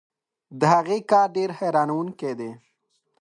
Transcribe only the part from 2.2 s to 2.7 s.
دی.